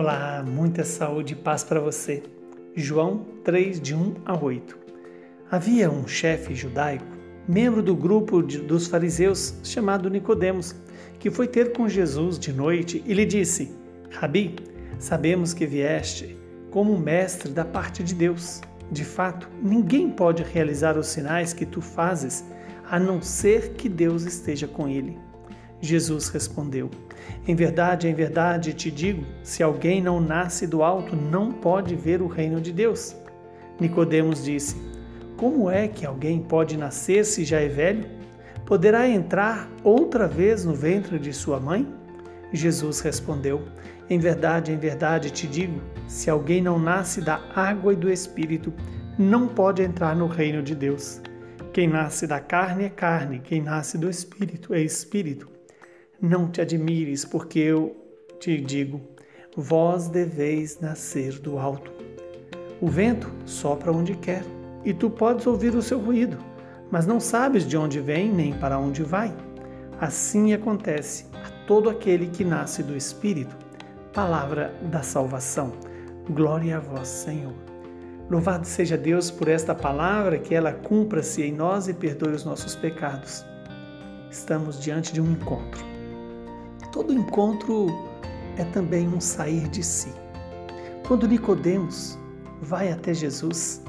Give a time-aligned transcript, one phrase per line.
[0.00, 2.22] Olá, muita saúde e paz para você.
[2.76, 4.78] João 3, de 1 a 8.
[5.50, 7.04] Havia um chefe judaico,
[7.48, 10.76] membro do grupo de, dos fariseus, chamado Nicodemos,
[11.18, 13.74] que foi ter com Jesus de noite e lhe disse:
[14.12, 14.54] Rabi,
[15.00, 16.38] sabemos que vieste
[16.70, 18.60] como mestre da parte de Deus.
[18.92, 22.44] De fato, ninguém pode realizar os sinais que tu fazes
[22.88, 25.18] a não ser que Deus esteja com ele.
[25.80, 26.88] Jesus respondeu:
[27.46, 32.20] Em verdade, em verdade te digo, se alguém não nasce do alto, não pode ver
[32.20, 33.16] o reino de Deus.
[33.80, 34.76] Nicodemos disse:
[35.36, 38.04] Como é que alguém pode nascer se já é velho?
[38.66, 41.86] Poderá entrar outra vez no ventre de sua mãe?
[42.52, 43.62] Jesus respondeu:
[44.10, 48.72] Em verdade, em verdade te digo, se alguém não nasce da água e do espírito,
[49.18, 51.20] não pode entrar no reino de Deus.
[51.72, 55.57] Quem nasce da carne é carne, quem nasce do espírito é espírito.
[56.20, 57.96] Não te admires, porque eu
[58.40, 59.00] te digo:
[59.56, 61.92] vós deveis nascer do alto.
[62.80, 64.42] O vento sopra onde quer,
[64.84, 66.36] e tu podes ouvir o seu ruído,
[66.90, 69.32] mas não sabes de onde vem nem para onde vai.
[70.00, 73.56] Assim acontece a todo aquele que nasce do Espírito.
[74.12, 75.72] Palavra da salvação.
[76.28, 77.54] Glória a vós, Senhor.
[78.28, 82.74] Louvado seja Deus por esta palavra, que ela cumpra-se em nós e perdoe os nossos
[82.74, 83.44] pecados.
[84.28, 85.97] Estamos diante de um encontro
[86.92, 87.86] Todo encontro
[88.56, 90.12] é também um sair de si.
[91.06, 92.18] Quando Nicodemos
[92.60, 93.82] vai até Jesus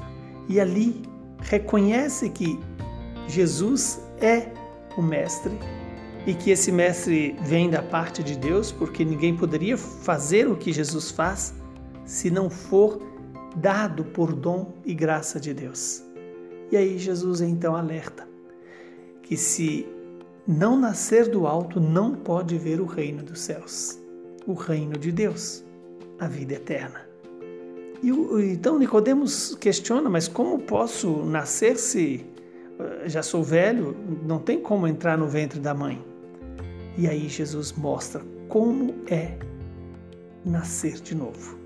[0.48, 1.02] e ali
[1.40, 2.58] reconhece que
[3.26, 4.52] Jesus é
[4.96, 5.52] o mestre
[6.26, 10.72] e que esse mestre vem da parte de Deus, porque ninguém poderia fazer o que
[10.72, 11.54] Jesus faz
[12.04, 13.00] se não for
[13.56, 16.02] dado por dom e graça de Deus.
[16.70, 18.28] E aí Jesus então alerta
[19.22, 19.86] que se
[20.46, 23.98] não nascer do alto não pode ver o reino dos céus,
[24.46, 25.64] o reino de Deus,
[26.18, 27.08] a vida eterna.
[28.02, 28.10] E
[28.52, 32.24] então Nicodemos questiona, mas como posso nascer se
[32.78, 33.94] eh, já sou velho,
[34.26, 36.02] não tem como entrar no ventre da mãe?
[36.96, 39.36] E aí Jesus mostra como é
[40.44, 41.58] nascer de novo.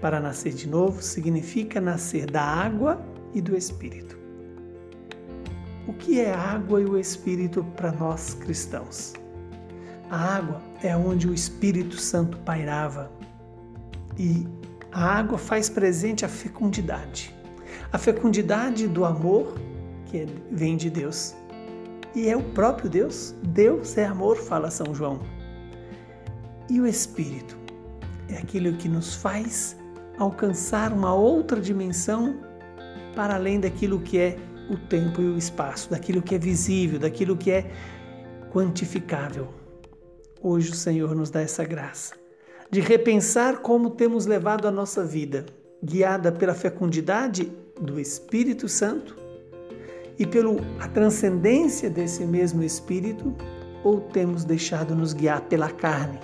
[0.00, 3.00] Para nascer de novo significa nascer da água
[3.34, 4.17] e do espírito.
[5.98, 9.14] Que é água e o Espírito para nós cristãos?
[10.10, 13.10] A água é onde o Espírito Santo pairava
[14.18, 14.46] e
[14.92, 17.34] a água faz presente a fecundidade.
[17.92, 19.54] A fecundidade do amor
[20.06, 21.34] que vem de Deus.
[22.14, 23.34] E é o próprio Deus.
[23.42, 25.20] Deus é amor, fala São João.
[26.70, 27.56] E o Espírito
[28.28, 29.76] é aquilo que nos faz
[30.18, 32.40] alcançar uma outra dimensão
[33.14, 34.38] para além daquilo que é
[34.68, 37.70] o tempo e o espaço, daquilo que é visível, daquilo que é
[38.50, 39.48] quantificável.
[40.42, 42.14] Hoje o Senhor nos dá essa graça
[42.70, 45.46] de repensar como temos levado a nossa vida,
[45.82, 49.16] guiada pela fecundidade do Espírito Santo
[50.18, 50.54] e pela
[50.92, 53.34] transcendência desse mesmo Espírito,
[53.84, 56.18] ou temos deixado nos guiar pela carne.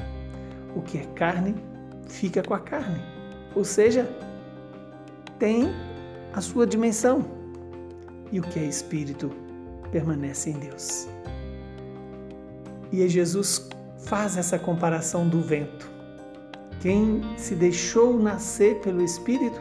[0.76, 1.54] O que é carne
[2.08, 3.00] fica com a carne,
[3.54, 4.08] ou seja,
[5.38, 5.70] tem
[6.32, 7.24] a sua dimensão
[8.34, 9.30] e o que é espírito
[9.92, 11.08] permanece em Deus.
[12.90, 13.70] E Jesus
[14.04, 15.88] faz essa comparação do vento.
[16.80, 19.58] Quem se deixou nascer pelo Espírito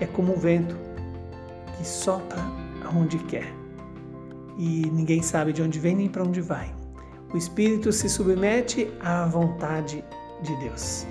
[0.00, 0.76] é como o vento
[1.76, 2.38] que sopra
[2.84, 3.52] aonde quer
[4.56, 6.72] e ninguém sabe de onde vem nem para onde vai.
[7.32, 10.04] O Espírito se submete à vontade
[10.42, 11.06] de Deus.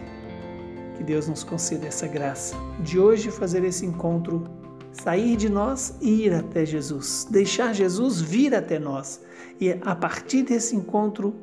[0.96, 4.59] Que Deus nos conceda essa graça de hoje fazer esse encontro
[4.92, 9.22] sair de nós e ir até Jesus, deixar Jesus vir até nós.
[9.60, 11.36] E a partir desse encontro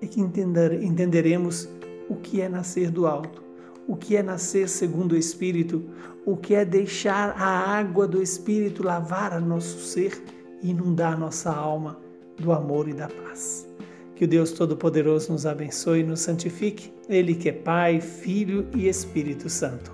[0.00, 1.68] é que entender, entenderemos
[2.08, 3.42] o que é nascer do alto,
[3.86, 5.82] o que é nascer segundo o Espírito,
[6.24, 10.22] o que é deixar a água do Espírito lavar nosso ser
[10.62, 11.98] e inundar nossa alma
[12.38, 13.68] do amor e da paz.
[14.14, 18.88] Que o Deus Todo-Poderoso nos abençoe e nos santifique, Ele que é Pai, Filho e
[18.88, 19.92] Espírito Santo.